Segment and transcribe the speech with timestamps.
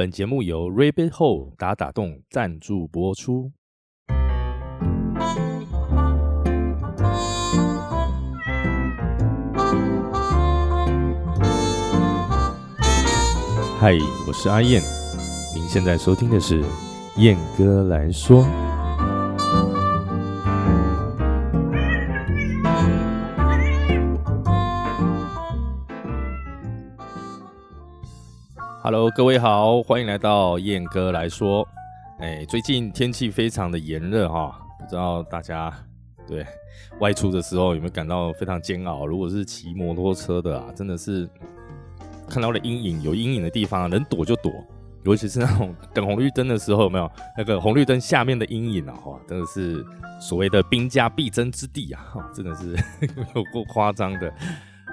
[0.00, 3.52] 本节目由 Rabbit Hole 打打洞赞助播出。
[13.78, 13.92] 嗨，
[14.26, 14.80] 我是阿燕，
[15.54, 16.64] 您现在收听的是
[17.18, 18.46] 燕哥来说。
[28.92, 31.64] Hello，各位好，欢迎来到燕哥来说。
[32.18, 35.72] 哎，最近天气非常的炎热哈，不知道大家
[36.26, 36.44] 对
[36.98, 39.06] 外出的时候有没有感到非常煎熬？
[39.06, 41.30] 如果是骑摩托车的啊，真的是
[42.28, 44.52] 看到了阴影，有阴影的地方能躲就躲，
[45.04, 48.94] 尤其是那种等红绿灯的时候，有没有那个红绿灯下面的阴影啊？
[49.04, 49.86] 哈，真的是
[50.20, 52.12] 所谓的兵家必争之地啊！
[52.34, 52.74] 真的是
[53.36, 54.34] 有够夸张的。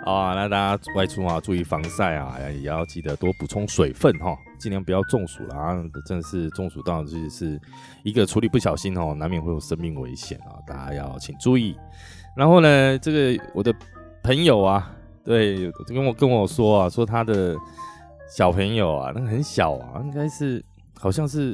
[0.08, 5.76] 啊，那大家外出啊，注意防晒啊，也要记得多补充水分哈，尽量不要中暑了啊！
[6.06, 7.60] 真的是中暑到就是
[8.04, 10.56] 一个处理不小心哦，难免会有生命危险啊！
[10.66, 11.76] 大家要请注意。
[12.38, 13.74] 然后呢，这个我的
[14.24, 14.90] 朋友啊，
[15.26, 17.56] 对，跟我跟我说啊，说他的
[18.30, 20.64] 小朋友啊，那个很小啊，应该是
[20.98, 21.54] 好像是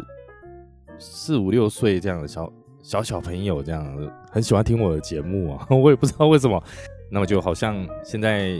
[0.99, 2.51] 四五六岁这样的小
[2.83, 3.83] 小小朋友，这样
[4.29, 6.63] 很喜欢听我的节目啊， 我也不知道为什么。
[7.13, 8.59] 那么就好像现在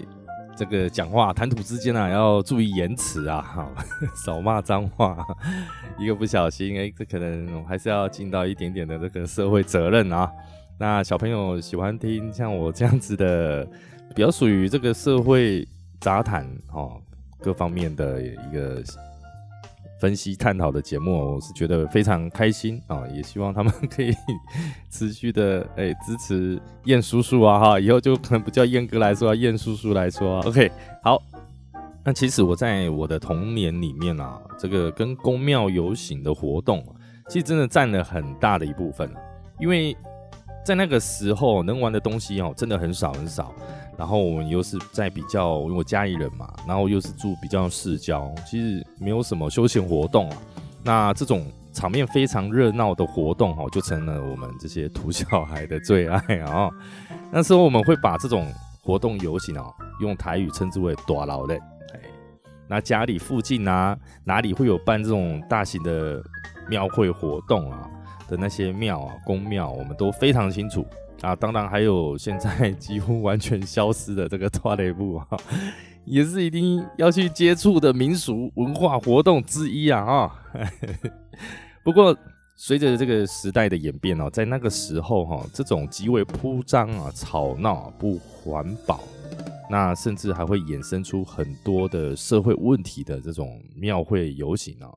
[0.55, 3.67] 这个讲话谈吐之间啊，要注意言辞啊，哈，
[4.23, 5.17] 少骂脏话，
[5.97, 10.31] 一个不小心，哎，这可能还是要尽到一点点的这个社会责任啊。
[10.77, 13.67] 那小朋友喜欢听像我这样子的，
[14.15, 15.67] 比较属于这个社会
[15.99, 17.01] 杂谈哦，
[17.39, 18.83] 各方面的一个。
[20.03, 23.07] 分析探讨的节目，我是觉得非常开心啊！
[23.15, 24.13] 也希望他们 可以
[24.89, 30.41] 持续的哎支持燕叔叔啊哈，以后就可能不叫燕哥来说啊，燕叔叔来说。
[30.41, 30.69] OK，
[31.01, 31.23] 好。
[32.03, 36.85] 那其实我在我的童年里面啊，这个跟公庙游行的活动，
[37.29, 39.09] 其实真的占了很大的一部分
[39.57, 39.95] 因为
[40.65, 43.55] 在那个时候能玩的东西哦，真的很少很少。
[43.97, 50.37] 然后我们又是在比较，因为我家里人嘛，然后又是住比较市郊，其实没有什么休闲活动啊。
[50.83, 56.69] 那这种场面非常热闹的活动哦，就成了我们这些土小孩的最爱啊。
[57.31, 61.55] 那时候我们会把这种活动游行哦，用台语称之为“大老的”。
[61.93, 61.99] 哎，
[62.67, 66.21] 那家里附近啊，哪里会有办这种大型的
[66.67, 67.89] 庙会活动啊
[68.27, 70.85] 的那些庙啊，公庙，我们都非常清楚。
[71.23, 75.27] 啊，当然还有现在 几乎完全消失的这个拖雷布啊，
[76.03, 80.35] 也是一定要去接触的民俗文化活动之一啊啊！
[81.81, 82.15] 不过
[82.55, 89.01] 随着这个时代的演变哦，在那个时候哈，这种极为铺张啊、吵闹、不环保，
[89.69, 94.91] 那甚至还会衍生出很多的社会问题的这种庙会游行啊，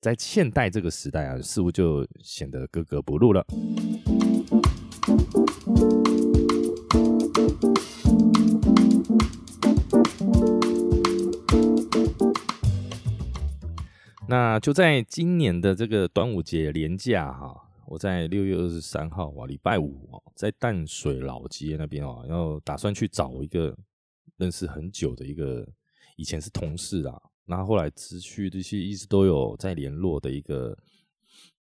[0.00, 3.44] 在现代这个时代啊，似乎就显得格格不入了。
[14.30, 23.74] 那就在今年的这个端午节连假哈，我在六月二十三号啊，礼拜五哦，在淡水老街那边哦，然后打算去找一个
[24.36, 25.66] 认识很久的一个
[26.16, 30.76] 以前是同事啊，那后来持续这些一直都有在联络的一个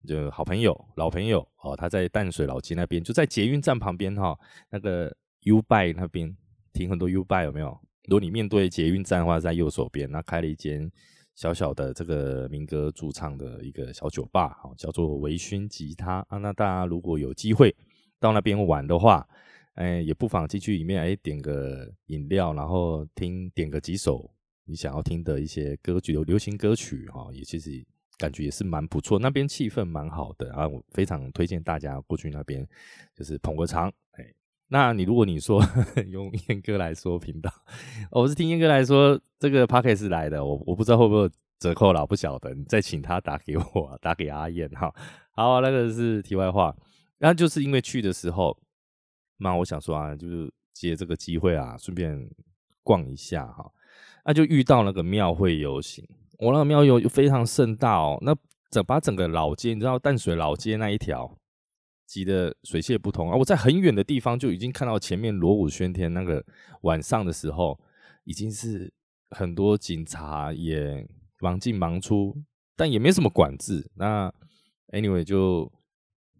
[0.06, 4.38] 就好朋友、老朋友哦，他在淡水老街那边，就在捷运站旁边哈，
[4.70, 6.36] 那个 U by 那边
[6.72, 7.78] 停很多 U by 有没有？
[8.08, 10.90] 如果你面对捷运站的话，在右手边，那开了一间。
[11.36, 16.38] 小小的这个民歌驻唱的一个小酒吧，哈，叫做微醺吉他啊。
[16.38, 17.74] 那大家如果有机会
[18.20, 19.26] 到那边玩的话，
[19.74, 24.30] 哎，也不妨进去里面，哎，点个饮料，然后听点个几首
[24.64, 27.84] 你想要听的一些歌曲，有流行歌曲，哈，也其实
[28.18, 29.18] 感觉也是蛮不错。
[29.18, 32.66] 那边气氛蛮好的啊，我非常推荐大家过去那边，
[33.14, 34.34] 就是捧个场，哎。
[34.68, 35.62] 那你如果你说
[36.08, 37.52] 用燕哥来说频道，
[38.10, 41.30] 我是听燕哥来说这个 p o c a s t 来的，我我不知道会不会
[41.60, 44.92] 折扣了，不晓得，你再请他打给我，打给阿燕哈。
[45.32, 46.74] 好，那个是题外话，
[47.18, 48.56] 那就是因为去的时候，
[49.36, 52.28] 那我想说啊，就是借这个机会啊，顺便
[52.82, 53.70] 逛一下哈，
[54.24, 56.04] 那就遇到那个庙会游行，
[56.38, 58.34] 我那个庙游非常盛大哦，那
[58.70, 61.38] 整把整个老街，你知道淡水老街那一条。
[62.06, 63.36] 挤得水泄不通啊！
[63.36, 66.44] 我在很远的地方就已经看到前面锣鼓喧天，那个
[66.82, 67.80] 晚上的时候
[68.24, 68.92] 已经是
[69.30, 71.04] 很多警察也
[71.40, 72.36] 忙进忙出，
[72.76, 73.90] 但也没什么管制。
[73.94, 74.32] 那
[74.90, 75.72] anyway 就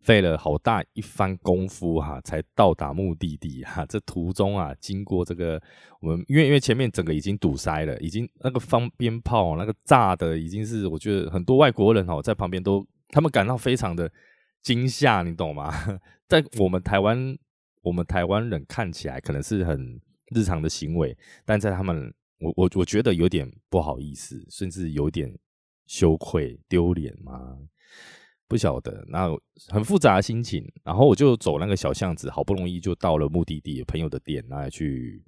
[0.05, 3.87] 费了好大一番功夫哈，才到达目的地哈。
[3.87, 5.61] 这途中啊，经过这个
[6.01, 14.11] 我们，因为因为前面整个已经堵塞了，已经那个放鞭炮那个炸的已经是，我觉得很多外国人哦在旁边都他们感到非常的
[14.63, 15.73] 惊吓，你懂吗？
[16.29, 17.37] 在我们台湾，
[17.81, 19.99] 我们台湾人看起来可能是很
[20.35, 21.17] 日常的行为，
[21.47, 25.35] 但在他们，我我我觉得有点不好意思，甚至有点
[25.87, 27.57] 羞愧丢脸吗？
[28.47, 29.29] 不晓得，那
[29.69, 35.25] 很复杂的心情，然后我就走那个小巷子，好不容易就到了目的地朋友的店，那去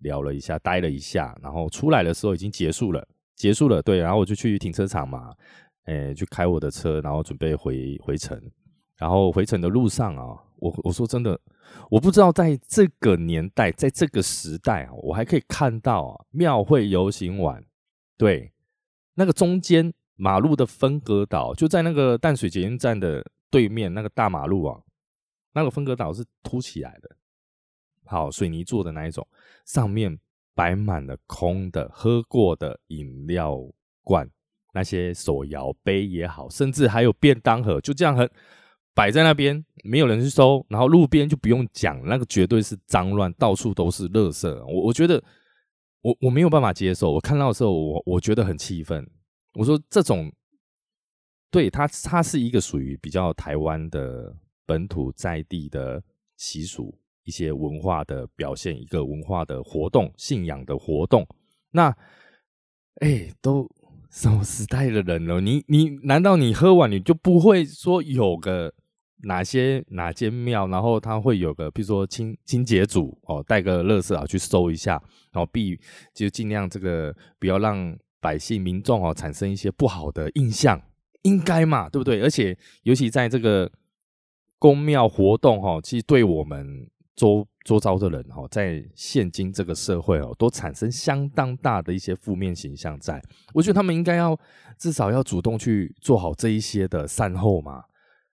[0.00, 5.32] 聊了一下，待了一下，然后出来的时候已经结束了，结束了，对，然后我就去停车场嘛，
[5.84, 8.38] 诶，去开我的车，然后准备回回城，
[8.96, 11.40] 然后回程的路上啊，我我说真的，
[11.88, 17.64] 我不知道在这个年代，在这个时代啊，我还可以看到啊，庙会游行完，
[18.18, 18.52] 对，
[19.14, 19.94] 那个中间。
[20.16, 24.80] 马路的分隔岛就在那个淡水捷运站的对面，那个大马路啊，
[25.52, 27.16] 那个分隔岛是凸起来的，
[28.04, 29.26] 好水泥做的那一种，
[29.64, 30.18] 上面
[30.54, 33.58] 摆满了空的喝过的饮料
[34.02, 34.28] 罐，
[34.72, 38.28] 那些手摇杯也好，甚至还有便当盒，就这样很
[38.94, 44.48] 摆在那边，没有人去收，然后路边就不用讲，那个绝对是脏乱，到处都是垃圾。
[44.64, 45.22] 我我觉得
[46.00, 49.06] 我我没有办法接受，我看到的时候，我我觉得很气愤。
[49.56, 50.30] 我说这种，
[51.50, 54.36] 对它，它是一个属于比较台湾的
[54.66, 56.02] 本土在地的
[56.36, 56.94] 习俗，
[57.24, 61.26] 一些文化的表现，一个文化的活动，信仰的活动。
[61.70, 61.96] 那，
[62.96, 63.66] 哎，都
[64.10, 65.40] 什么时代的人了？
[65.40, 68.74] 你你难道你喝完你就不会说有个
[69.22, 75.02] 哪些哪间庙，然后他会有个，比如说清清洁组哦，带个乐色啊去收一下，
[75.32, 75.80] 然后必
[76.12, 77.98] 就尽量这个不要让。
[78.20, 80.80] 百姓民众哦，产生一些不好的印象，
[81.22, 82.20] 应该嘛，对不对？
[82.22, 83.70] 而且尤其在这个
[84.58, 92.98] 宫庙活动哈，其实对我们周周遭的人哈，在现今这个社会哦，都产生相当大的一些负面形象。
[92.98, 93.22] 在，
[93.52, 94.38] 我觉得他们应该要
[94.78, 97.84] 至少要主动去做好这一些的善后嘛。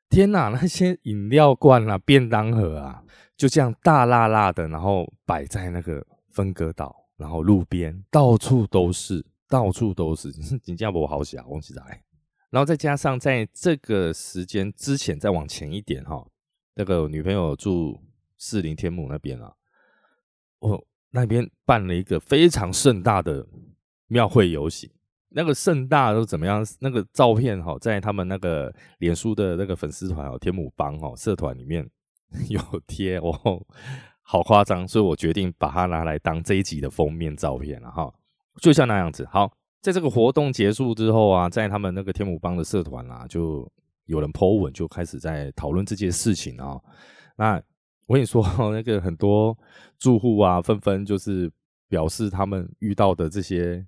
[0.10, 3.04] 天哪，那些饮料罐啊、便当盒啊，
[3.36, 9.26] 就这样大辣辣的，然后摆在那个分隔岛，然后路边到处都是。
[9.50, 12.04] 到处都是，新加坡好小，忘记来。
[12.50, 16.26] 然后再加上在这个时间之前再往前一点哈，
[16.76, 18.00] 那个女朋友住
[18.38, 19.54] 士林天母那边啊，
[20.60, 23.48] 我那边办了一个非常盛大的
[24.08, 24.90] 庙会游行。
[25.30, 26.64] 那个盛大都怎么样？
[26.80, 31.90] 那个照片哈，在他们那个脸书的那个粉丝团哦，天母帮哦社团里面
[32.50, 33.66] 有贴哦，
[34.22, 38.14] 好夸张，所以我决定把它拿来当这一集的封面照片了哈。
[38.62, 39.52] 就像那样子，好，
[39.82, 43.70] 在这个活动结束之后啊，在他们那个天母帮的社团啊，就
[44.06, 46.80] 有人 po 文，就开始在讨论这件事情啊。
[47.36, 47.62] 那
[48.06, 49.58] 我跟你说，那个很多
[49.98, 51.52] 住户啊，纷纷就是
[51.88, 53.86] 表示他们遇到的这些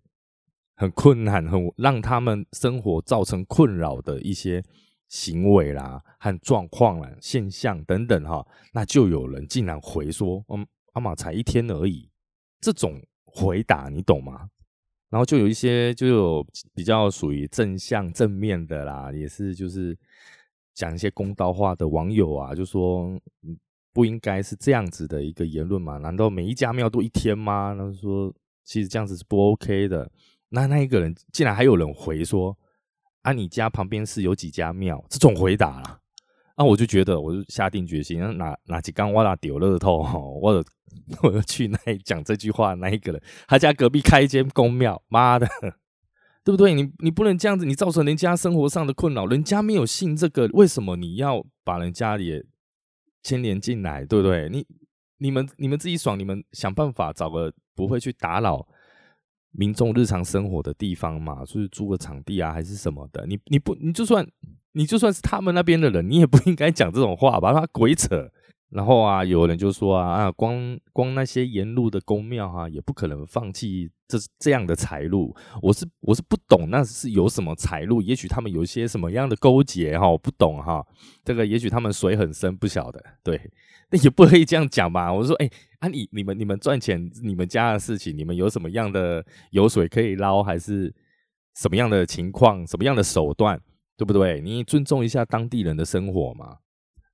[0.76, 4.64] 很困难、很让他们生活造成困扰的一些
[5.10, 8.46] 行为啦、和状况啦、现象等等哈。
[8.74, 12.10] 那就有人竟然回说：“嗯，阿玛才一天而已。”
[12.60, 14.50] 这种回答你懂吗？
[15.16, 19.98] 然后就有一些就有比较属于正向正面的啦，也是就是
[20.74, 23.18] 讲一些公道话的网友啊，就说
[23.94, 25.96] 不应该是这样子的一个言论嘛？
[26.00, 27.74] 难道每一家庙都一天吗？
[27.80, 28.30] 他说
[28.66, 30.12] 其实这样子是不 OK 的。
[30.50, 32.54] 那那一个人竟然还有人回说
[33.22, 35.02] 啊，你家旁边是有几家庙？
[35.10, 35.98] 这种回答啦。
[36.58, 39.98] 那我就觉得，我就下定决心，哪哪几缸我那丢乐透，
[40.42, 40.64] 我
[41.22, 45.48] 我就去那讲这句话那一个人，他家隔壁开一间公庙，妈的，
[46.44, 46.74] 对不对？
[46.74, 52.44] 你你不能这样子，你造成人家生活上的困扰，人家没有信这个，为什么你要把人家也
[53.24, 54.48] 牵连进来，对不对？
[54.50, 54.66] 你
[55.18, 58.68] 你们你们自己爽，你们想办法找个不会去打扰。
[59.58, 63.26] 民众日常生活的地方嘛，就是租个场地啊，还是什么的。
[63.26, 64.28] 你你不你就算
[64.76, 67.52] 你就算是他们那边的人，你也不应该讲这种话吧？
[67.54, 68.30] 他鬼扯。
[68.70, 75.34] 然后啊，有人就说啊啊，光光那些沿路的公庙哈，也不可能放弃这这样的财路。
[75.62, 80.86] 我是我是不懂那是有什么财路，也许他们有一些什么样的勾结哈，我不懂哈。
[81.24, 83.02] 这个也许他们水很深，不晓得。
[83.24, 83.40] 对，
[83.92, 85.12] 那也不可以这样讲吧？
[85.14, 85.50] 我说哎。
[85.80, 90.92] 啊，你你们你们赚钱，你们家的事情，你们有什么样的油水可以捞，还是
[91.56, 93.62] 什么样的情况，什么样的手段，
[93.98, 94.42] 对不对？
[94.42, 96.58] 你尊重一下当地人的生活嘛。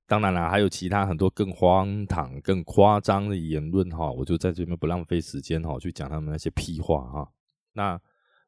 [0.06, 7.32] 当然了，还有其他很多更荒唐、更夸张的言论哈，我就在这边不浪费时间哈，去讲他们那些屁话哈。
[7.72, 7.98] 那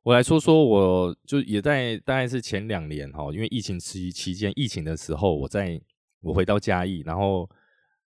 [0.03, 5.81] 我来说说，我就也在大概是前两年哈，因为疫情期期间，疫情的时候，我在
[6.21, 7.49] 我回到嘉义，然后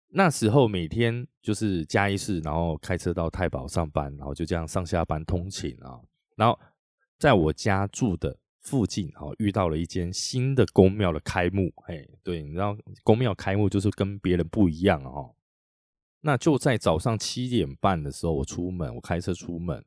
[0.10, 6.00] 那时候每天就是嘉义市，然后开车到太保上班，然后就这样上下班通勤啊。
[6.36, 6.60] 然后
[7.17, 11.71] 在我家住的附近，哦，遇到了一间新的宫庙的开幕。
[11.86, 15.33] 哎，对，你知道宫庙开幕就是跟别人不一样哦。
[16.19, 19.86] 那就在早上七点半的时候，我出门，我开车出门，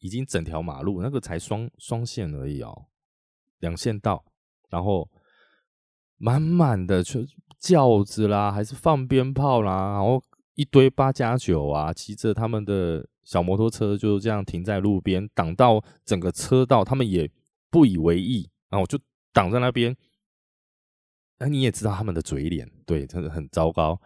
[0.00, 2.86] 已经整条马路那个才双双线而已哦，
[3.60, 4.24] 两线道，
[4.68, 5.08] 然后
[6.16, 7.20] 满满的就
[7.60, 10.20] 轿子啦，还是放鞭炮啦，然后
[10.54, 17.30] 一堆八加九啊，骑着他们的小摩托车就这样停在路边，挡到整个车道，他们也
[17.70, 18.98] 不以为意，然后就
[19.32, 19.96] 挡在那边。
[21.38, 24.00] 那你也知道他们的嘴脸，对，真的很糟糕。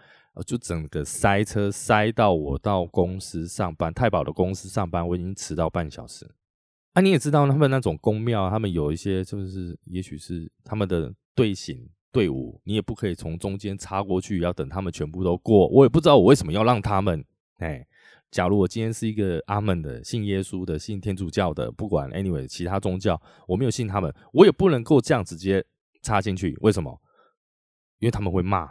[0.46, 6.30] 就整个塞车塞到我到公司上班，太保的公司上班，我已经迟到半小时。
[6.94, 15.68] 啊，你也知道他们那种公庙，他们有一些就是，也许是他们的队形队伍，你也不可以从中间插过去，要等他们全部都过。
[15.68, 17.22] 我也不知道我为什么要让他们。
[17.58, 17.86] 哎，
[18.32, 25.64] 假如我今天是一个阿门的，信耶稣的，信天主教的，不管 anyway 其他宗教，我没有信他们，我也不能够这样直接
[26.02, 26.56] 插进去。
[26.62, 27.00] 为什么？
[27.98, 28.68] 因为他们会骂，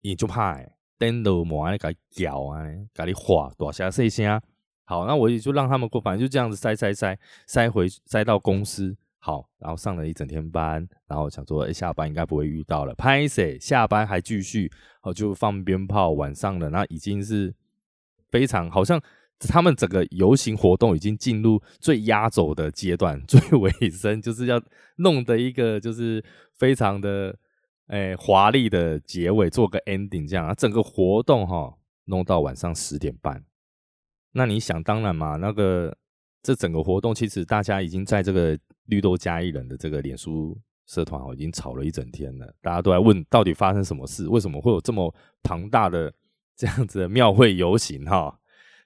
[0.00, 0.72] 你就怕哎。
[0.98, 2.64] 灯都磨啊，给搅啊，
[2.94, 4.40] 给你划大声细声。
[4.84, 8.96] 好，那我也就让他们过，反正就这样子塞塞塞塞回塞到公司。
[9.18, 12.94] 好，然后上了一整天班，然后想说，哎，下班应该不会遇到了。
[12.94, 16.12] 拍谁下班还继续，哦，就放鞭炮。
[16.12, 17.54] 晚上了，那已经是
[18.30, 19.00] 非常好像
[19.38, 24.62] 他们整个游行活动已经进入最压轴的阶段， 最尾声就是要
[24.96, 27.36] 弄的一个就是非常的。
[27.88, 31.72] 哎，华丽的结尾，做个 ending，这样，整个活动哈
[32.06, 33.44] 弄到晚上十点半。
[34.32, 35.96] 那你想当然嘛，那个
[36.42, 42.52] 这整个活动其实大家已经在这个绿豆加一人的这个脸书社团哦，已经吵了一整天了。
[42.60, 45.14] 大家都在问到底发生什么事，为什么会有这么
[45.44, 46.12] 庞大的
[46.56, 48.38] 这样子的庙会游行哈？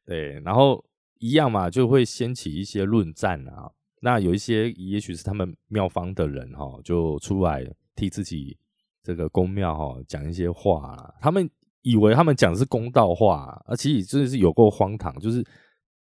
[0.04, 0.84] 对，然后
[1.18, 3.70] 一样嘛，就会掀起一些论战啊。
[4.02, 8.58] 那有一些也许是他们庙方的人哈，就出来替自己。
[9.02, 11.48] 这个公庙哈讲一些话，他们
[11.80, 15.42] 以为他们讲的是公道话，啊，其实真的是有够荒唐，就是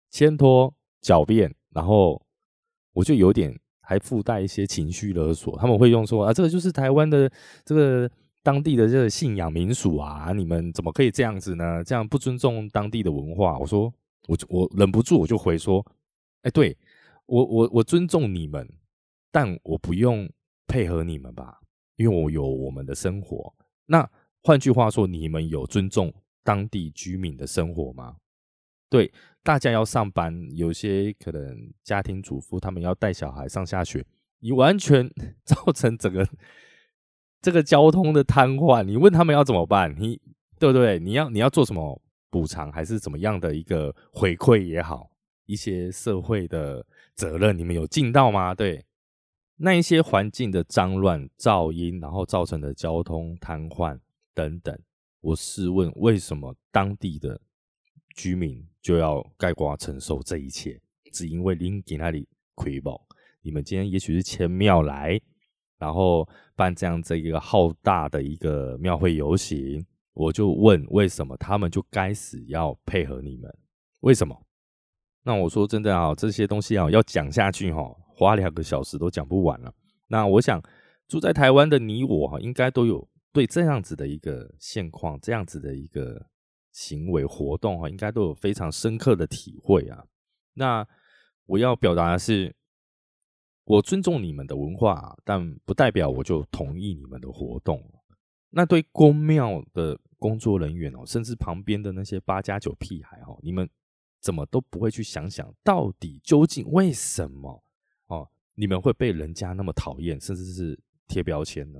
[0.09, 2.21] 牵拖狡辩，然后
[2.91, 7.31] 我就有点还附带一些情绪勒索，他们会用说啊，这个就是台湾的
[7.63, 8.11] 这个
[8.43, 11.83] 当地的这个信仰民俗啊，你们怎么可以这样子呢？
[11.83, 13.57] 这样不尊重当地的文化。
[13.59, 13.93] 我说，
[14.27, 15.85] 我我忍不住我就回说，
[16.41, 16.77] 哎，对
[17.25, 18.67] 我我我尊重你们，
[19.31, 20.29] 但我不用
[20.67, 21.59] 配合你们吧。
[21.97, 23.53] 因为我有我们的生活，
[23.85, 24.09] 那
[24.41, 26.11] 换句话说，你们有尊重
[26.43, 28.15] 当地居民的生活吗？
[28.89, 34.03] 对，大家要上班，有些可能家庭主妇他们要带小孩上下学，
[34.39, 35.07] 你完全
[35.45, 36.27] 造成整个
[37.41, 38.83] 这个交通的瘫痪。
[38.83, 39.95] 你问他们要怎么办？
[39.99, 40.19] 你
[40.59, 40.99] 对不对？
[40.99, 45.09] 你要你要做什么补偿，还是怎么样的一个回馈也好，
[45.45, 48.53] 一些社会的责任，你们有尽到吗？
[48.53, 48.85] 对。
[49.63, 53.99] 那一些环境的脏乱、噪音，然后造成的交通瘫痪
[54.33, 54.75] 等等，
[55.19, 57.39] 我试问，为什么当地的
[58.15, 60.81] 居民就要盖瓜承受这一切？
[61.11, 63.05] 只因为林给那里亏保？
[63.43, 65.21] 你们今天也许是千庙来，
[65.81, 69.83] 然后办这样子一个浩大的一个庙会游行，
[70.13, 73.51] 我就问，为什么他们就该死要配合你们？
[74.01, 74.39] 为什么？
[75.23, 77.83] 那我说真的啊，这些东西啊，要讲下去哈。
[78.13, 79.73] 花两个小时都讲不完了。
[80.05, 80.61] 那我想
[81.07, 86.23] 住在台湾的你我哈，应该都有对这样子的一个现况、这样子的一个
[86.71, 90.03] 行为活动哈，应该都有非常深刻的体会啊。
[90.53, 90.87] 那
[91.47, 92.55] 我要表达的是，
[93.63, 97.83] 我尊重你们的文化，但不代表我就同意你们的活动。
[98.49, 103.69] 那对公庙的工作人员哦，甚至旁边的那些八加九屁孩哦，你们
[104.19, 107.63] 怎么都不会去想想到底究竟为什么？
[108.53, 110.77] 你们会被人家那么讨厌，甚至是
[111.07, 111.79] 贴标签呢？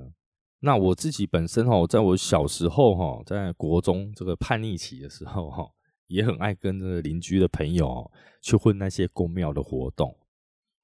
[0.62, 5.70] 那我自己本身哈，在我小时候哈，在国中这个叛逆期的时候哈，
[6.08, 8.10] 也很爱跟这个邻居的朋友
[8.42, 10.16] 去混那些公庙的活动。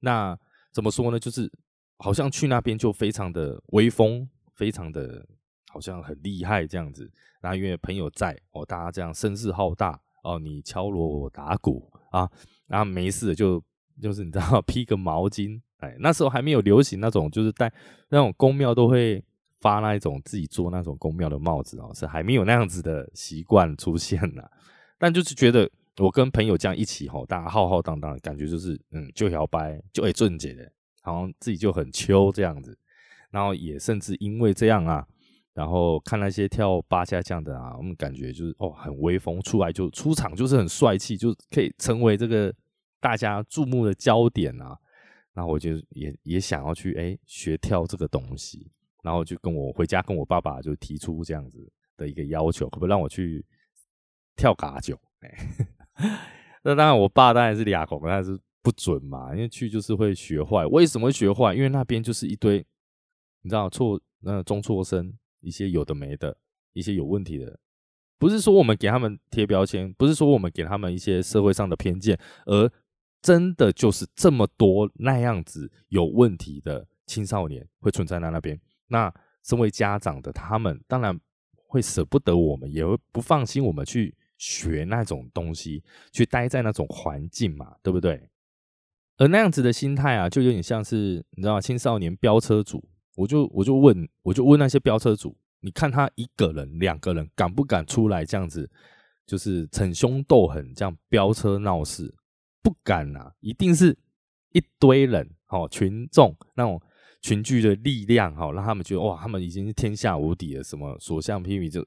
[0.00, 0.38] 那
[0.78, 1.18] 怎么说呢？
[1.18, 1.50] 就是
[1.96, 5.26] 好像去那边就非常的威风，非常的
[5.72, 7.10] 好像很厉害这样子。
[7.40, 12.30] 然后因为朋友在哦，大家这样声势浩大哦，你敲锣我打鼓啊，
[12.68, 13.60] 然后没事就
[14.00, 15.60] 就是你知道 披个毛巾。
[15.78, 17.72] 哎，那时候还没有流行那种，就是戴
[18.10, 19.20] 那种宫庙都会
[19.58, 24.44] 发那一种自己做那种宫庙的帽子哦，是还没有那样子的习惯出现呢。
[24.96, 25.68] 但就是觉得
[25.98, 30.70] 我跟朋友这样一起吼，大家浩浩荡荡，感觉就是嗯，就摇摆，就会正解的，
[31.02, 32.78] 好像自己就很秋这样子。
[33.30, 35.06] 然后也甚至因为这样啊，
[35.52, 42.54] 然后看那些跳八家将的啊，我们感觉就是哦，很威风，出来就出场就是很帅气，就可以成为这个
[43.00, 44.78] 大家注目的焦点啊。
[45.34, 48.70] 然后我就也也想要去哎学跳这个东西，
[49.02, 53.44] 然后就跟我回家跟我爸爸就提出这样子的一个要求，可不可以让我去
[54.36, 54.98] 跳嘎酒？
[56.62, 60.64] 那当然，我爸当然是俩狗，但是不准嘛，因为去就是会学坏。
[60.66, 61.54] 为什么会学坏？
[61.54, 62.64] 因为那边就是一堆
[63.42, 65.14] 你知道错那中辍生。
[65.40, 66.36] 一些有的没的，
[66.72, 67.60] 一些有问题的，
[68.18, 72.68] 不是说我们给他们贴标签，不是说我们给他们一些社会上的偏见，而
[73.22, 78.60] 真的就是这么多那样子有问题的青少年会存在在那边。
[78.88, 79.14] 那
[79.44, 81.16] 身为家长的他们，当然
[81.68, 88.30] 会舍不得我们，也会不放心我们去学那种东西，去待在那种环境嘛，对不对？
[89.18, 92.82] 而那样子的心态啊，就有点像是你知道青少年飙车主。
[93.16, 98.70] 我就我就问我就问那些飙车主，你看他一个人两个人敢不敢出来这样子，
[99.26, 102.14] 就是逞凶斗狠这样飙车闹事？
[102.62, 103.98] 不敢啊，一定是
[104.52, 106.80] 一堆人哦，群众那种
[107.20, 111.84] 群聚的力量哦，让他们觉得哇，他们已经是天下无敌了，什么所向披靡，就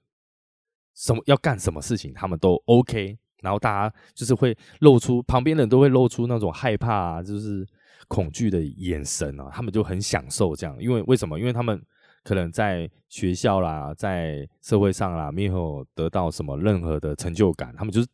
[0.96, 7.68] 什么要干什么事情他们都 OK，然后大家就是会露出旁边人都会露出那种害怕啊，就是。
[8.08, 11.40] 恐惧的眼神啊，他们就很享受这样，因为为什么？
[11.40, 11.82] 因为他们
[12.26, 18.08] 可能在学校啦，在社会上啦，没有得到什么任何的成就感，他们就是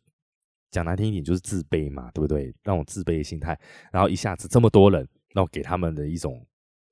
[0.70, 2.54] 讲难听一点，就是自卑嘛，对不对？
[2.62, 3.58] 那种自卑的心态，
[3.90, 5.00] 然后一下子这么多人，
[5.34, 6.46] 然后给他们的一种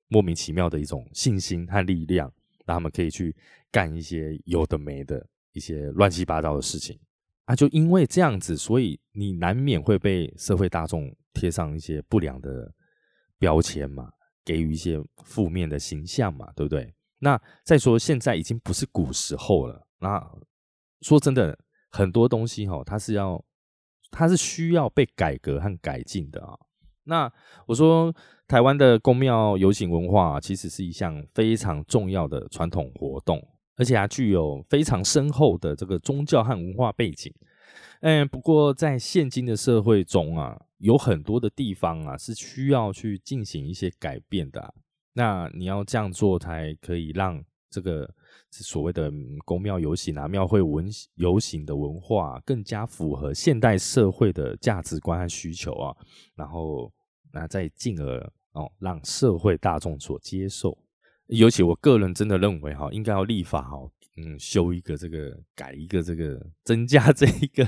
[0.09, 2.29] 莫名其妙的一种信心和力量，
[2.65, 3.33] 让他们可以去
[3.71, 5.25] 干一些有的没的
[5.57, 6.97] 一些乱七八糟的事情
[7.45, 7.53] 啊！
[7.55, 12.73] 就因为这样子，所以你难免会被社会大众贴上一些不良的。
[13.39, 14.09] 标签嘛，
[14.43, 16.91] 给予一些负面的形象嘛，对不对？
[17.19, 19.87] 那再说，现在已经不是古时候了。
[19.99, 20.19] 那
[21.01, 21.55] 说真的，
[21.91, 23.39] 很多东西哈，它是要，
[24.09, 26.57] 它是需要被改革和改进的啊。
[27.03, 27.31] 那
[27.67, 28.11] 我说，
[28.47, 33.39] 台湾的宫庙游行文化其实是一项非常重要的传统活动，
[33.77, 37.33] 而且还具有非常深厚的这个宗教和文化背景。
[38.01, 40.61] 嗯，不过在现今的社会中啊。
[40.79, 44.75] 有很多的地方啊，是需要去进行一些改变的。
[45.13, 48.07] 那你要这样做，才可以让这个
[48.51, 49.11] 所谓的
[49.43, 55.97] 宫庙游行啊、庙会文游行的文化更加符合现代社会的价值观和需求啊。
[56.35, 56.93] 然后，
[57.31, 60.77] 那再进而哦，让社会大众所接受。
[61.27, 63.77] 尤其我个人真的认为哈，应该要立法哈，
[64.15, 67.67] 嗯，修一个这个，改一个这个，增加 这一个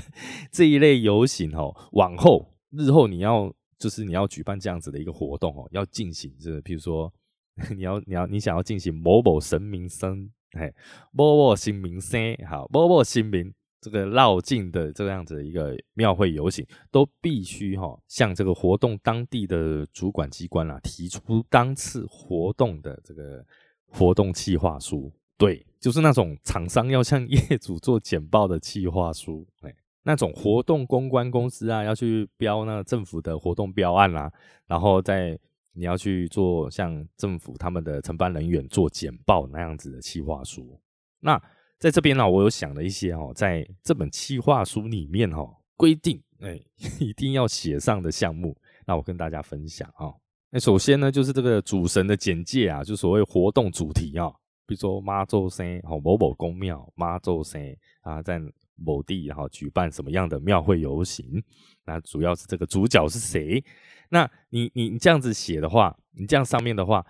[0.50, 2.54] 这一类游行哦，往后。
[2.70, 7.12] 日后你要就是你要举办这样子的一个活动哦，要进行这，比如说
[7.76, 10.72] 你要你要你想要进行某某神明生，哎，
[11.10, 23.44] 某某新明生，好，某某新明这个绕境的这样子一个庙会游行，都必须哈向这个活动当地的主管机关啊提出当次活动的这个
[23.86, 29.74] 活动计划书，对，就是那种厂商要向业主做简报的计划书，哎。
[30.02, 34.32] 那种活动公关公司啊，要去标那政府的活动标案啦，
[34.66, 35.38] 然后再
[35.74, 40.80] 你要去做像政府他们的承办人员做简报那样子的企划书。
[41.20, 41.40] 那
[41.80, 45.44] 在这边呢，我有想了一些哦，在这本企划书里面哈，
[45.76, 46.60] 规定哎
[47.00, 50.14] 一定要写上的项目，那我跟大家分享啊。
[50.50, 54.30] 那首先呢，就是这个主神的简介啊，就所谓活动主题啊，
[54.66, 58.40] 比如说妈祖生哦，某某公庙妈祖生啊，在。
[58.82, 61.44] 某地，然后举办什么样的庙会游行？
[61.84, 63.62] 那主要是这个主角是谁？
[64.08, 67.04] 那你你你这样子写的话，你这样上面的话，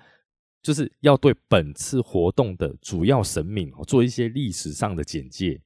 [0.63, 5.61] 就是要对本次活动的主要神明哦做一些历史上的简介、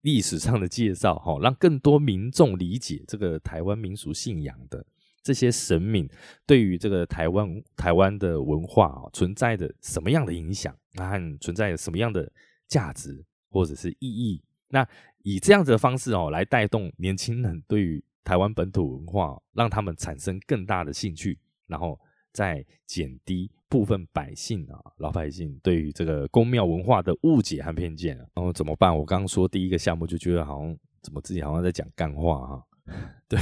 [0.00, 4.84] 历史上的介绍，哈，让更多民众理解这个台湾民俗信仰的
[5.22, 6.08] 这些神明
[6.46, 12.30] 对于这个台湾台湾的文化啊存在的什么样的影响，和存在什么样的
[12.66, 14.42] 价值或者是意义？
[14.68, 14.88] 那
[15.22, 22.00] 以这样子的方式哦，来带动年轻人对于台湾本土文化，让他们产生更大的兴趣，然后
[22.32, 28.14] 再减低部分百姓啊，老百姓对于这个宫庙文化的误解和偏见。
[28.34, 28.94] 然后怎么办？
[28.94, 32.66] 我刚刚说第一个项目就觉得好像怎么自己好像在讲干话哈。
[33.26, 33.40] 对，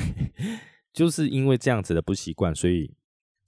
[0.92, 2.94] 就是因为这样子的不习惯，所以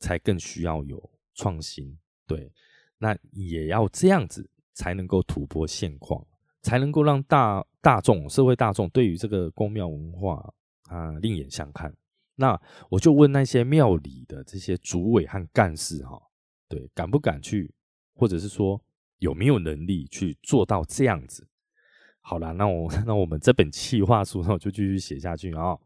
[0.00, 1.96] 才更需要有创新。
[2.26, 2.52] 对，
[2.98, 6.26] 那也要这样子才能够突破现况。
[6.62, 10.52] 才能够让大大众、社会大众对于这个宫庙文化
[10.88, 11.92] 啊另眼相看。
[12.36, 16.20] 那我就问那些庙里的这些主委和干事哈，
[16.72, 17.70] 对，敢不敢去，
[18.14, 18.82] 或者是说
[19.18, 21.46] 有没有能力去做到这样子？
[22.22, 25.76] 好了，那我 那我们这本企划书呢，就继续写下去啊。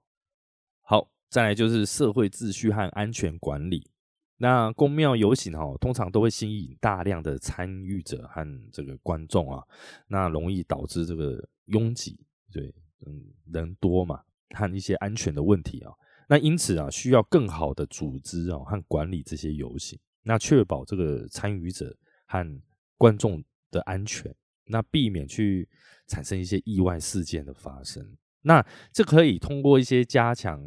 [0.83, 3.91] 好，再来就是社会秩序和安全管理。
[4.37, 9.61] 那公庙游行哈，通常都会吸引大量的参与者和这个观众啊，
[10.07, 12.17] 那容易导致这个拥挤，
[12.53, 12.73] 对，
[13.05, 14.23] 嗯，人多嘛，
[14.55, 15.93] 和一些安全的问题啊。
[16.29, 22.61] 那因此啊，需要更好的组织啊和管理这些游行，那确保这个参与者和
[22.99, 24.35] 观众的安全，
[24.65, 25.69] 那避免去
[26.09, 28.05] 产生一些意外事件的发生。
[28.43, 30.61] 那这可以通过一些加强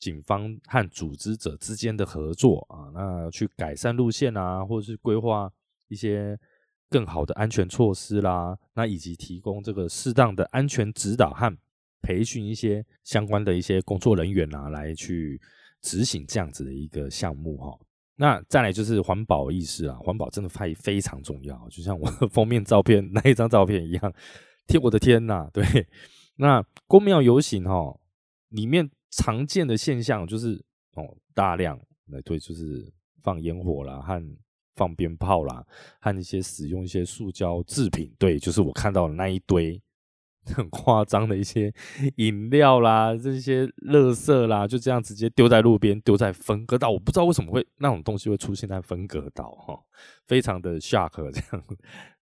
[0.00, 5.48] 警方和组织者之间的合作啊，那去改善路线啊，或者是规划
[5.86, 6.36] 一些
[6.90, 11.56] 更好的安全措施啦，那以及提供这个适当的安全指导和
[12.02, 15.40] 培训一些相关的一些工作人员啊，来去
[15.80, 17.78] 执行这样子的一个项目哈。
[18.16, 24.14] 那再来就是环保意识啊，环保真的非非常重要，就像我 封面照片那一张照片一样，
[24.66, 25.64] 天我的天呐，对。
[26.36, 27.96] 那公庙游行哈，
[28.48, 34.20] 里面常见的现象就是哦，大量来对，就是放烟火啦，和
[34.74, 35.64] 放鞭炮啦，
[36.00, 39.80] 和一些使用一些塑胶制品，对，就是我看到的那一堆
[40.54, 41.72] 很夸张的一些
[42.16, 49.78] 饮料啦，这些垃圾啦，就这样直接丢在路边，丢在分隔岛，我不知道为什么会那种东西会出现在分隔岛哈，
[50.26, 51.64] 非常的 shock 这样，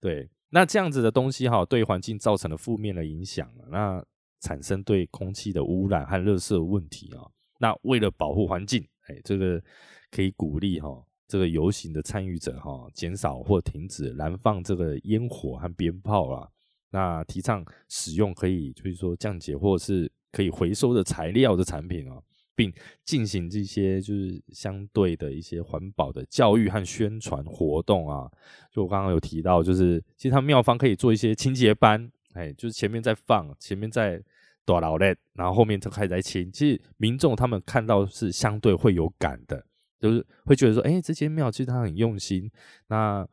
[0.00, 0.30] 对。
[0.54, 4.04] 那这样子的东西哈，对环境造成了负面的影响，那
[4.40, 7.24] 产生对空气的污染和垃圾问题啊。
[7.58, 9.62] 那为了保护环境，哎，这个
[10.11, 16.46] 可以鼓励哈，这个游行的参与者哈，减少或停止燃放这个烟火和鞭炮啊。
[16.92, 22.22] 那提倡使用可以就是说降解或者是可以回收的材料的产品啊。
[22.55, 22.70] 并
[23.02, 28.31] 进行这些就是相对的一些环保的教育和宣传活动啊，
[28.70, 34.22] 就我刚刚有提到，就是其实他们庙方可以做一些清洁班，哎，就是前面在放，前面在
[34.66, 36.52] 多劳累，然后后面就开始在清。
[36.52, 39.64] 其实民众他们看到是相对会有感的，
[39.98, 42.50] 就是会觉得说，哎，这间庙其实他很用心，
[42.88, 43.26] 那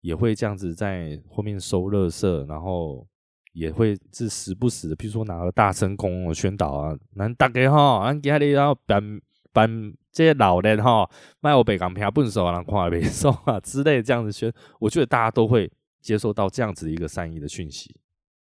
[0.00, 3.06] 也会这样子在后面收垃圾，然后。
[3.52, 9.20] 也会是时不时的，比如说拿个大声公宣导啊，咱大家哈，俺家里然后办
[9.52, 11.10] 办这些老人哈，
[11.40, 15.68] 卖我北港票不收，人看北收啊 之类这样子宣，我觉得大家都会
[16.00, 17.92] 接受到这样子一个善意的讯息。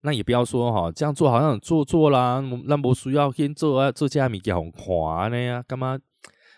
[0.02, 5.98] 那也不要说哈，这样做好像很做作啦，那不需要先做啊，做加米给红花呢呀，干嘛？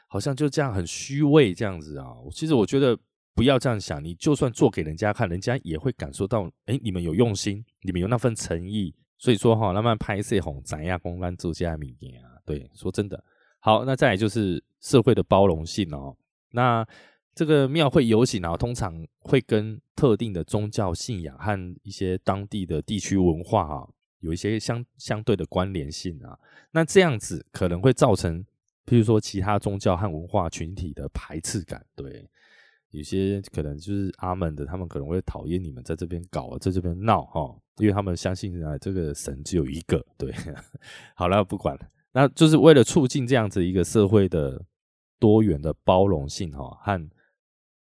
[0.08, 2.08] 好像就这样很虚伪这样子啊。
[2.32, 2.98] 其实我觉得。
[3.36, 8.94] 不要这样想，你就算做给人家看，人家也会感受到，哎，你们有用心，你们有那份诚意。
[9.18, 13.22] 所以说哈，慢慢拍摄红展亚公关做家米店啊，对，说真的，
[13.60, 16.16] 好，那再来就是社会的包容性哦。
[16.52, 16.88] 那
[17.36, 23.88] 这个庙会游行啊，通常会跟特定的宗教信仰和一些当地的地区文化啊，
[24.22, 26.40] 有一些相相对的关联性啊。
[26.72, 28.42] 那这样子可能会造成，
[28.86, 32.26] 譬如说其他宗教和文化群体的排斥感，对。
[32.92, 40.04] 有些可能就是阿门的，他们可能会讨厌你们在这边搞，在这边闹哈，因为他们相信啊，这个神只有一个。
[40.18, 40.34] 对，
[41.16, 41.82] 好了，不管了，
[42.14, 44.66] 那就是为了促进这样子一个社会的
[45.20, 47.10] 多元的包容性哈和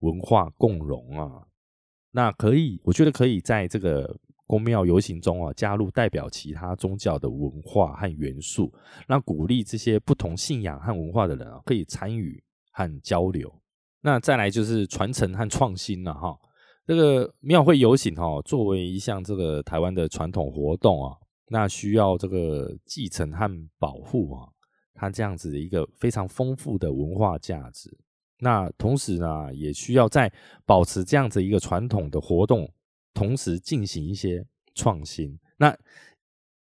[0.01, 1.43] 文化共融啊，
[2.11, 4.15] 那可以，我觉得可以在这个
[4.47, 8.71] 公庙游行中啊，加入代表其他宗教的文化和元素，
[9.09, 12.43] 那鼓励这些不同信仰和文化的人啊，可以参与
[12.73, 13.51] 和交流。
[14.01, 16.39] 那再来就是传承和创新了哈，
[16.87, 21.17] 这个庙会游行哈，作为一项这个台湾的传统活动啊，
[21.49, 24.49] 那需要这个继承和保护啊，
[24.95, 27.91] 它这样子的一个非常丰富的文化价值。
[28.39, 30.33] 那同时呢，也需要在
[30.65, 32.73] 保持这样子一个传统的活动，
[33.13, 35.77] 同时进行一些创新，那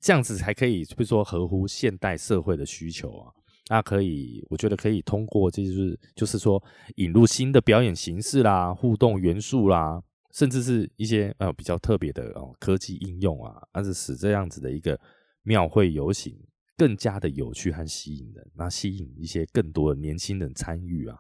[0.02, 3.32] 这样子才可以，比如说合乎现代社会的需求啊。
[3.70, 6.62] 那可以，我觉得可以通过，就是就是说
[6.96, 10.02] 引入新的表演形式啦、互动元素啦，
[10.34, 15.00] 甚至是一些呃比较特别的哦科技应用啊，而是使这样子的一个
[15.44, 16.38] 庙会游行
[16.76, 21.16] 更加的有趣和吸引人，那吸引一些更多的年轻人参与啊。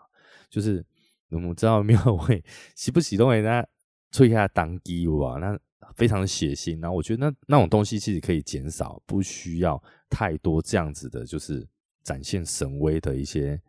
[0.49, 0.83] 就是
[1.29, 2.43] 我们知道庙会
[2.75, 3.65] 喜不喜动人家
[4.11, 5.57] 吹一下当机哇，那
[5.95, 6.81] 非常的血腥。
[6.81, 11.65] 然后我觉得那那种东西其实可以减少，不需要太多这样子的，就是。
[12.03, 13.61] 展现神威的一些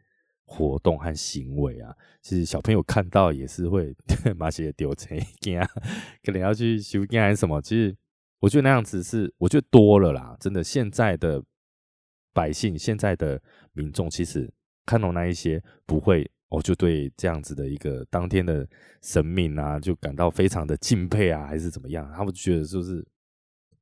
[0.44, 3.94] 活动和行为啊，其实小朋友看到也是会
[4.36, 5.18] 马些丢钱，
[6.22, 7.60] 可能要去修电还是什么。
[7.62, 7.96] 其实
[8.40, 10.36] 我觉得那样子是，我觉得多了啦。
[10.40, 11.42] 真的，现在的
[12.34, 13.40] 百姓，现在的
[13.72, 14.52] 民众，其实
[14.84, 18.68] 看到那一些不会哦，就对这样子的一个当天的
[19.00, 22.10] 神明啊，就感到非常的敬佩啊，还是怎么样？
[22.14, 23.06] 他们觉得就是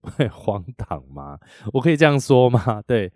[0.30, 1.38] 荒唐吗？
[1.72, 2.80] 我可以这样说吗？
[2.86, 3.12] 对，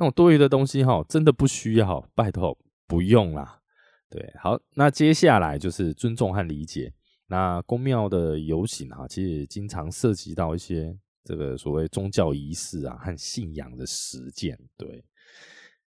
[0.00, 3.60] 那种多余的东西哈，真的不需要，拜托不用啦。
[4.08, 6.90] 对，好，那接下来就是尊重和理解。
[7.26, 14.58] 那宫庙的游行啊，其实经常涉及到一些这个所谓宗教仪式啊和信仰的实践。
[14.78, 15.04] 对，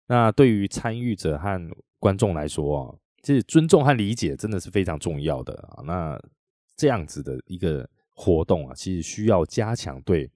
[0.07, 1.69] 那对于参与者和
[1.99, 5.83] 观众来说啊，其实尊重和理解真的是非常重要的啊。
[5.85, 6.19] 那
[6.75, 10.29] 这样子的一个活动啊，其实需要加强对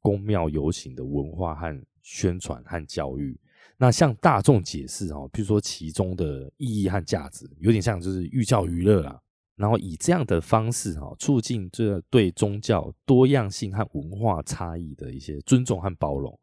[0.00, 3.36] 宫庙游行的文化和宣传和教育。
[3.76, 9.20] 那向大众解释哦，比如说其中的意义和价值，有点像就是寓教于乐啊。
[9.56, 16.38] 然后以这样的方式哈，促进这对宗教多样性和文化差异的一些尊重和包容。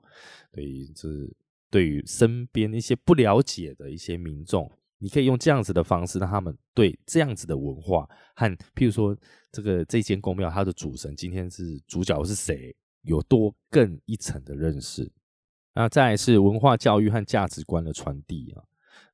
[0.52, 1.08] 对于这
[1.70, 9.16] 对于身边一些不了解的一些民众，你可以用这样子的方式，让他们对这样子的文化和譬如说
[9.52, 15.12] 这个这间宫庙它的主神今天是主角是谁，有多更一层的认识。
[15.76, 18.64] 那再是文化教育和价值观的传递啊。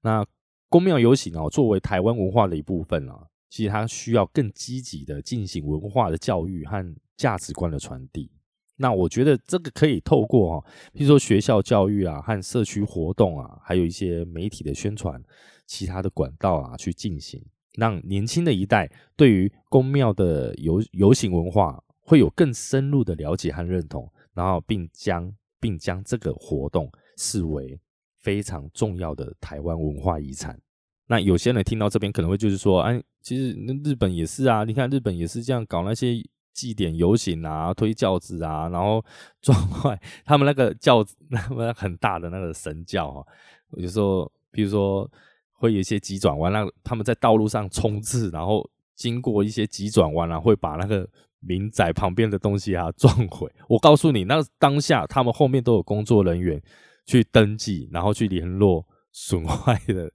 [0.01, 0.25] 那
[0.67, 3.27] 公庙游行哦，作为台湾文化的一部分啊。
[3.51, 8.29] 其实它需要更积极的进行文化的教育和价值观的传递。
[8.75, 15.19] 那我觉得这个可以透过哈，比如说学校教育啊，和社区活动啊，还有一些媒体的宣传，
[15.65, 17.43] 其他的管道啊去进行，
[17.73, 27.79] 让年轻的一代对于公庙的游游行文化会有更深入的了解和认同，然后并将并将这个活动视为
[28.17, 30.59] 非常重要的台湾文化遗产。
[31.07, 33.51] 那有些人听到这边可能会就是说，哎，其实
[33.83, 36.13] 日本也是啊，你看日本也是这样搞那些
[36.53, 39.03] 祭典游行啊，推轿子啊，然后
[39.41, 43.25] 撞坏他们那个轿子， 那么很大的那个神教啊。
[43.71, 45.09] 有时候，比如说
[45.53, 53.51] 会有一些急转弯，让他们在道路上冲刺，然后经过一些急转弯啊，会把那个民宅旁边的东西啊 撞毁。
[53.67, 56.61] 我告诉你，那当下他们后面都有工作人员
[57.05, 58.85] 去登记，然后去联络。
[59.11, 60.09] 损坏的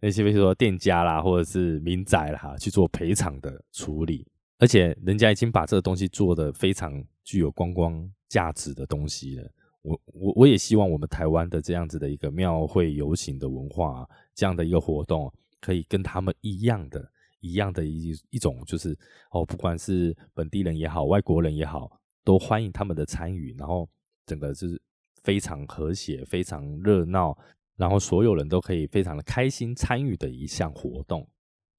[0.00, 9.50] 那些，比如说店家啦，或者是民宅啦，去做赔偿的处理，而且人家已经把这个东西做的非常具有观光价值的东西了。
[9.80, 17.10] 我我我也希望我们台湾的这样子的一个庙会游行的文化，这样的一个活动，可以跟他们一样的，
[17.44, 18.96] 一样的一一种，就是
[19.30, 23.86] 哦，不管是本地人也好，外国人也好，都欢迎他们的参与，然后
[24.24, 24.80] 整个就是
[25.22, 27.36] 非常和谐，非常热闹。
[27.76, 31.28] 然后所有人都可以非常的开心参与的一项活动，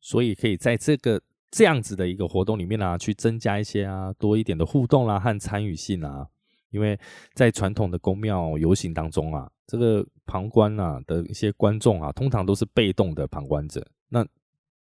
[0.01, 6.27] 所以可以在这个这样子的一个活动里面呢，去增加一些啊多一点的互动啦和参与性啊。
[6.71, 6.99] 因为
[7.33, 14.27] 在传统的宫庙游行当中啊，这个旁观啊的一些观众啊，通常都是被动的旁观者，那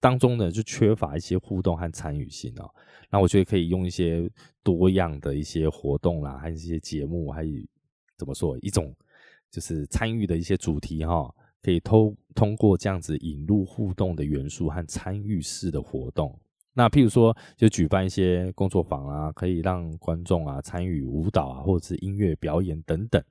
[0.01, 2.71] 当中呢就缺乏一些互动和参与性哦。
[3.11, 4.31] 那我觉得可以用一些
[4.63, 7.53] 多样的一些活动啦，还有一些节目，还有
[8.17, 8.95] 怎么说一种。
[9.51, 16.39] 就是参与的一些主题哈，可以通通过这样子引入互动的元素和参与式的活动。
[16.75, 23.25] 那譬如说，就举办一些工作坊啊，可以让观众啊参与舞蹈啊，或者是音乐表演等等，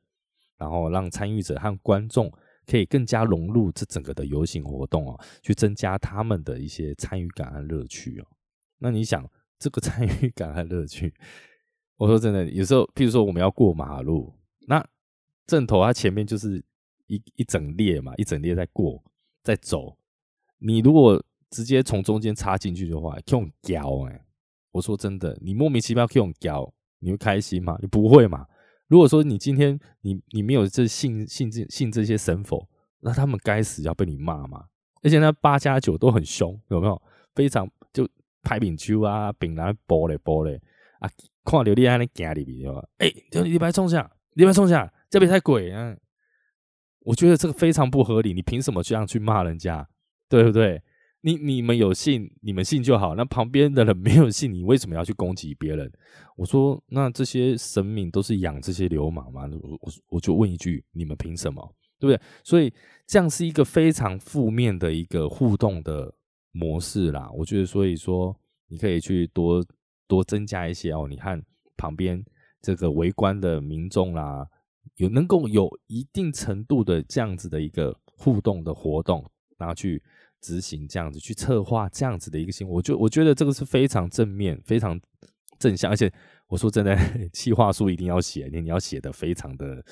[0.58, 2.34] 然后让参与者和观众
[2.67, 8.27] 可以更加融入这整个的游行活动哦，去增加他们的一些参与感和乐趣哦。
[8.80, 9.27] 那你想，
[9.58, 11.13] 这个参与感和乐趣，
[11.97, 14.34] 我说真的，有时候譬如说我们要过马路，
[14.67, 14.86] 那
[15.47, 16.63] 正头它前面就是
[17.08, 19.01] 一一整列嘛，一整列在过
[19.41, 19.97] 在走。
[20.60, 24.25] 你如果直接从中间插进去的话，用胶哎，
[24.71, 27.77] 我说真的，你莫名其妙用胶，你会开心吗？
[27.82, 28.45] 你不会嘛？
[28.88, 32.67] 如果说你今天你你没有这信信这信这些神佛，
[33.02, 34.65] 那他们该死要被你骂嘛？
[35.04, 37.02] 而且那八加九都很凶，有没有？
[37.36, 38.08] 非常就
[38.41, 40.62] 拍饼球啊，饼来剥嘞剥嘞
[41.00, 41.10] 啊，
[41.45, 42.88] 看到你安尼行里面对吧？
[42.97, 44.91] 哎，你别冲下，你别冲下。
[45.10, 45.95] 这边太鬼啊！
[47.00, 48.34] 我觉得这个非常不合理。
[48.34, 49.88] 你凭什么这样去骂人家？
[50.28, 50.84] 对不对？
[51.28, 53.13] 你你们有信，你们信就好。
[53.13, 55.92] 那旁边的人没有信，你为什么要去攻击别人？
[56.38, 59.42] 我说，那这些神明都是养这些流氓吗？
[59.62, 61.62] 我我我就问一句，你们凭什么？
[62.00, 62.22] 对不对？
[62.46, 62.74] 所以
[63.06, 66.13] 这样是一个非常负面的一个互动的
[66.54, 67.30] 模式啦。
[67.34, 68.34] 我觉得，所以说
[68.70, 69.62] 你可以去多
[70.08, 71.08] 多增加一些哦。
[71.10, 71.44] 你看
[71.76, 72.24] 旁边
[72.62, 74.48] 这个围观的民众啦。
[74.96, 79.24] 有能够有一定程度的这样子的一个互动的活动，
[79.58, 80.02] 然后去
[80.41, 85.00] 执行这样子去策划这样子的一个行为，我就我觉得这个是非常正面、非常
[85.60, 86.12] 正向，而且
[86.47, 86.97] 我说真的，
[87.34, 89.84] 企划书一定要写，你你要写的非常的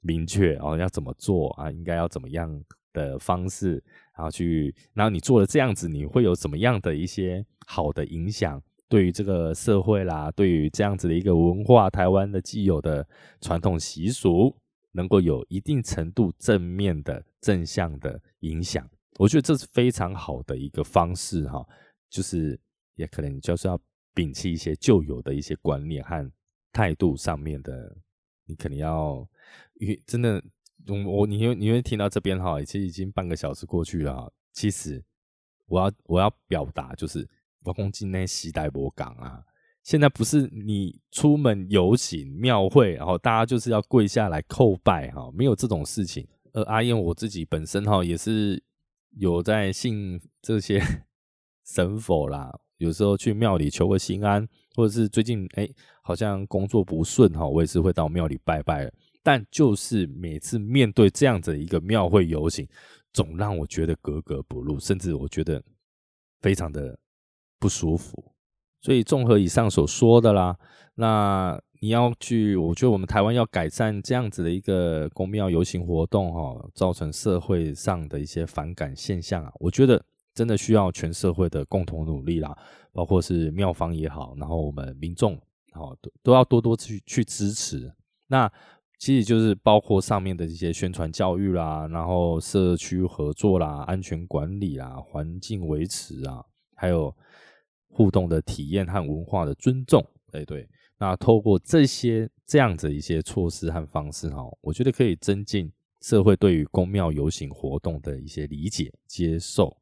[0.00, 1.70] 明确哦，要怎么做啊？
[1.70, 3.82] 应该要怎么样的方式，
[4.16, 8.62] 然后去，然后你做了这样子，你会有怎么样的一些好的影响？
[8.88, 13.06] 对于这个社会啦，对于这样子的一个文化，台湾的既有的
[13.40, 14.56] 传统习俗，
[14.92, 18.84] 能够有一定程度正面的正向的影响，
[19.18, 21.66] 我觉得这是非常好的一个方式哈。
[22.08, 22.58] 就是
[22.96, 23.80] 也可能就是要
[24.14, 26.30] 摒弃一些旧有的一些观念和
[26.72, 27.96] 态度上面的，
[28.46, 29.26] 你可能要，
[29.74, 30.42] 因为真的，
[30.86, 35.04] 我我你会你会听到这边哈，其实已经半个小时过去了，其实
[35.66, 37.28] 我要我要表达就是。
[37.62, 39.44] 包括今天西代博港啊，
[39.82, 46.26] 现在不是你出门游行庙会，然后大家就是要跪下来叩拜哈，没有这种事情。
[46.54, 48.62] 而阿燕我自己本身哈也是
[49.16, 50.80] 有在信这些
[51.64, 55.68] 神佛啦，有时候去庙里求个心安，或者是最近哎
[56.02, 58.90] 好像工作不顺哈，我也是会到庙里拜拜。
[59.22, 62.66] 但就是每次面对这样子一个庙会游行，
[63.12, 65.62] 总让我觉得格格不入，甚至我觉得
[66.40, 66.98] 非常的。
[67.62, 68.32] 不舒服，
[68.80, 70.58] 所以综合以上所说的啦，
[70.94, 82.56] 那你要去，我觉得我们台湾要改善这样子的一个公庙游行活动哈，造成社会上的一些反感现象啊，我觉得真的需要全社会的共同努力啦，
[82.92, 85.40] 包括是庙方也好，然后我们民众
[85.72, 87.90] 好都都要多多去去支持。
[88.28, 88.50] 那
[88.98, 96.44] 其实就是包括上面的一些宣传教育啦，然后社区合作啦，安全管理啦，环境维持啊，
[96.76, 97.14] 还有。
[97.92, 100.64] 互动的体验和文化的尊重，哎对，
[101.02, 109.74] 那透过这些这样子一些措施和方式哈，我觉得可以增进社会对于公庙游行活动的一些理解、接受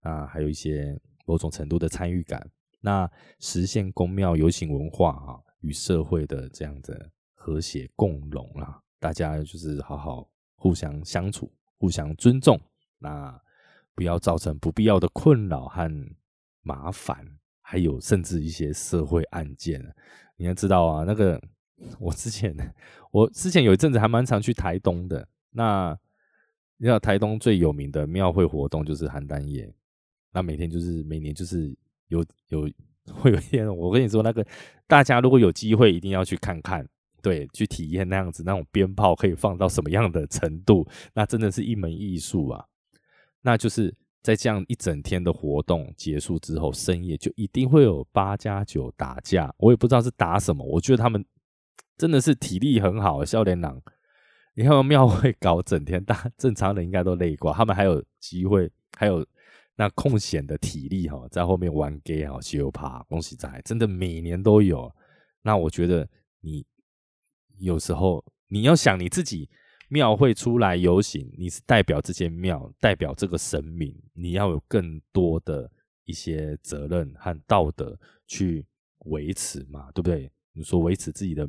[0.00, 2.44] 啊，还有一些某种程度的参与感，
[2.80, 11.48] 那实现公庙游行文化啊与社会的这样的和谐共荣啊，大家就是好好互相相处、
[11.78, 12.60] 互相尊重，
[12.98, 13.40] 那
[13.94, 15.88] 不要造成不必要的困扰和
[16.62, 17.24] 麻烦。
[17.68, 19.82] 还有甚至一些社会案件，
[20.36, 21.40] 你要知道啊，那个
[21.98, 22.54] 我之前
[23.10, 25.26] 我之前有一阵子还蛮常去台东的。
[25.50, 25.98] 那
[26.76, 29.72] 你知道台东最有名的庙会活动就是邯郸夜，
[30.32, 31.74] 那每天就是每年就是
[32.08, 32.70] 有有
[33.14, 34.46] 会有一天，我跟你说那个
[34.86, 36.86] 大家如果有机会一定要去看看，
[37.22, 42.66] 对，去体验那样子那种鞭炮可以放到什么样的程度，那真的是一门艺术啊，
[43.42, 43.94] 那就是。
[44.26, 49.54] 在这样一整天的活动结束之后，深夜就一定会有八加九打架。
[49.56, 51.24] 我也不知道是打什么，我觉得他们
[51.96, 53.24] 真的是体力很好。
[53.24, 53.80] 笑脸郎，
[54.54, 59.24] 你看庙会搞整天，大正常人应该都累过，他们还有机会，还有
[59.76, 64.92] 那空闲的体力哈，在后面玩 gay 哈，西游爬，恭喜仔，真的每年都有。
[65.42, 66.04] 那我觉得
[66.40, 66.66] 你
[67.58, 69.48] 有时候你要想你自己。
[69.88, 75.70] 庙会出来游行，你是代表这间庙，代表这个神明，你要有更多的
[76.04, 77.96] 一些责任和道德
[78.26, 78.66] 去
[79.04, 80.28] 维持嘛，对不对？
[80.52, 81.48] 你说维持自己的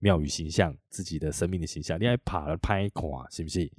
[0.00, 3.70] 庙宇形象，自己的生命的形象，你还爬了拍垮，是不是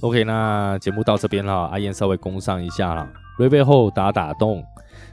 [0.00, 4.62] ？OK，那节目到这边了，阿燕稍微攻上一下了，瑞贝后打打洞，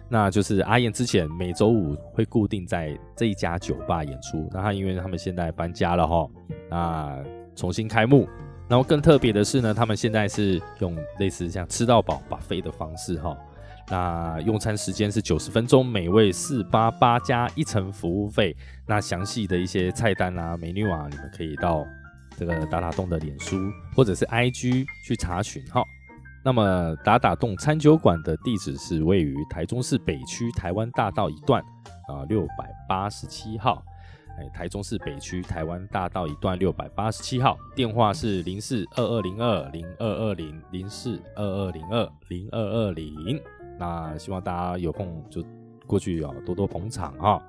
[0.10, 6.30] 那就是阿燕之前每周五会固定在这一家酒吧演出，那他因为他们现在搬家了哈，
[6.70, 7.24] 那。
[7.56, 8.28] 重新开幕，
[8.68, 13.38] 然后更特别的是呢，他们现在是用类似像吃到饱、把飞的方式哈。
[13.90, 18.56] 那用餐时间是九十分钟，每位四八八加一层服务费。
[18.88, 21.86] 那详细的一些菜单啊、美女啊，你们可以到
[22.38, 23.58] 这个打打洞的脸书
[23.94, 25.84] 或者是 IG 去查询哈。
[26.46, 31.62] 那么打打洞餐酒馆的地址是位于台中市北区台湾大道一段
[32.08, 33.84] 啊六百八十七号。
[34.40, 43.40] 哎，台中市北区台湾大道一段六百八十七号，电话是零四二二零二零二二零零四二二零二零二二零。
[43.78, 45.44] 那希望大家有空就
[45.86, 47.42] 过去哦，多多捧场哈。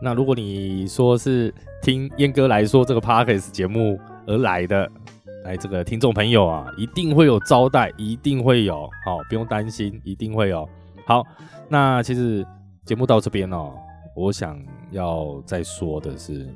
[0.00, 4.88] 那如果你说是听燕哥来说这个 Parkes 节目而来的，
[5.42, 10.68] 来这个听众朋友啊，一定会有招待，一定会有，好，不用担心，一定会有。
[11.04, 11.24] 好，
[11.68, 12.46] 那其实
[12.84, 13.74] 节目到这边哦。
[14.14, 14.58] 我想
[14.90, 16.46] 要再说的是，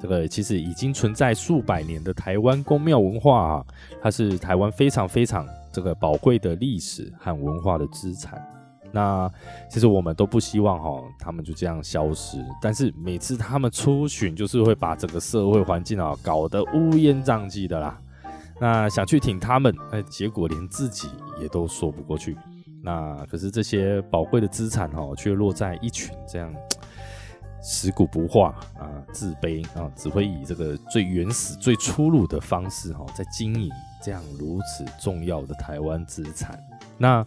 [0.00, 3.66] 这个其实已经存在数百年的台湾宫庙文化啊，
[4.02, 8.44] 它是台湾非常非常这个宝贵的历史和文化的资产。
[8.92, 9.30] 那
[9.68, 12.38] 其实我们都不希望哈，他们就这样消失。
[12.62, 17.98] 但是每次他们出巡，就是会把整个社会环境啊搞得乌烟瘴气的啦。
[18.58, 21.10] 那想去挺他们，哎，结果连自己
[21.40, 22.36] 也都说不过去。
[22.82, 26.54] 那可是这些宝贵的资产哦，却落在一群这样。
[27.68, 33.68] 食古不化啊，自卑啊，只会以这个最原始、最粗鲁的方式哈，在经营
[34.00, 36.56] 这样如此重要的台湾资产。
[36.96, 37.26] 那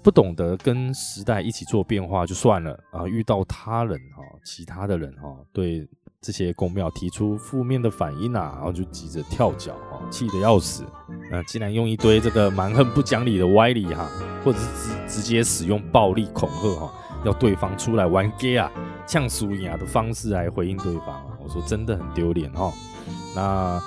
[0.00, 5.84] 不懂得跟时代一起做变化就算了啊，遇到他人哈，其他的人哈，对
[6.20, 10.84] 这些公庙提出负面的反应啊，然后就急着跳脚哈，气得要死。
[11.28, 14.08] 那竟然用一堆这个蛮横不讲理的歪理哈，
[14.44, 14.66] 或者是
[15.08, 16.92] 直直接使用暴力恐吓哈，
[17.24, 18.70] 要对方出来玩 gay 啊，
[19.06, 22.72] 呛输赢啊的方式来回应对方啊，我说真的很丢脸哈。
[23.34, 23.80] 那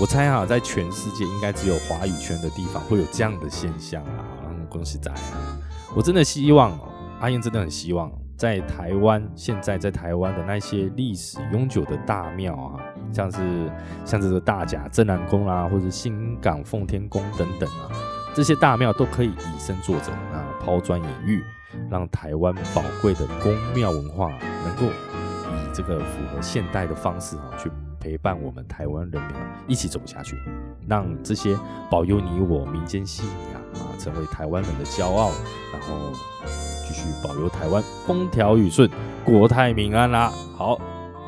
[0.00, 4.22] 我猜哈，在全世界应该只有华语圈的地方会有这样的现象啊，
[4.68, 5.58] 恭喜仔啊！
[5.96, 6.88] 我真的希望哦，
[7.20, 12.78] 阿燕真的很希望，在台湾现在在台湾的那些历史悠久的大庙啊，
[13.12, 13.38] 像是
[14.04, 17.90] 像这个大甲镇南宫啦，或者新港奉天宫等等啊，
[18.34, 21.42] 这些大庙都可以以身作则啊，抛砖引玉，
[21.90, 24.30] 让台湾宝贵的宫庙文化
[24.64, 29.34] 能够以这个符合现代的方式啊，去陪伴我们台湾人民
[29.66, 30.36] 一起走下去，
[30.86, 31.58] 让这些
[31.90, 33.60] 保佑你我民间信仰。
[33.70, 35.30] 啊，成为台湾人的骄傲，
[35.72, 36.10] 然后
[36.84, 38.90] 继续保佑台湾风调雨顺、
[39.24, 40.28] 国泰民安啦。
[40.56, 40.76] 好，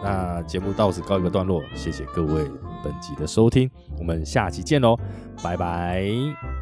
[0.02, 2.50] 那节目到此告一个段落，谢谢各位
[2.82, 4.98] 本集的收听，我们下期见喽，
[5.40, 6.61] 拜拜。